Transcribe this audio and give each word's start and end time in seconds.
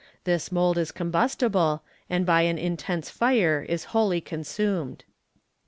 This 0.23 0.51
mould 0.51 0.79
is 0.79 0.91
combustible, 0.91 1.83
and 2.09 2.25
by 2.25 2.41
an 2.41 2.57
intense 2.57 3.11
fire 3.11 3.63
is 3.69 3.83
wholly 3.93 4.19
consumed. 4.19 5.03